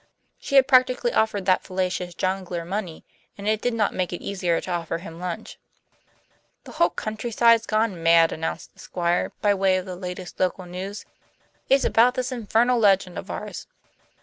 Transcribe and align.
She 0.39 0.55
had 0.55 0.67
practically 0.67 1.13
offered 1.13 1.45
that 1.45 1.61
fallacious 1.63 2.15
jongleur 2.15 2.65
money, 2.65 3.05
and 3.37 3.47
it 3.47 3.61
did 3.61 3.75
not 3.75 3.93
make 3.93 4.11
it 4.11 4.19
easier 4.23 4.59
to 4.59 4.71
offer 4.71 4.97
him 4.97 5.19
lunch. 5.19 5.59
"The 6.63 6.71
whole 6.71 6.89
countryside's 6.89 7.67
gone 7.67 8.01
mad," 8.01 8.31
announced 8.31 8.73
the 8.73 8.79
Squire, 8.79 9.31
by 9.41 9.53
way 9.53 9.77
of 9.77 9.85
the 9.85 9.95
latest 9.95 10.39
local 10.39 10.65
news. 10.65 11.05
"It's 11.69 11.83
about 11.85 12.15
this 12.15 12.31
infernal 12.31 12.79
legend 12.79 13.15
of 13.19 13.29
ours." 13.29 13.67